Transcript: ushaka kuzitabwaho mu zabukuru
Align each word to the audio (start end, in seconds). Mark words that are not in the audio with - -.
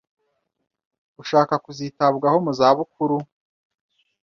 ushaka 1.21 1.53
kuzitabwaho 1.63 2.37
mu 2.45 2.51
zabukuru 2.59 3.17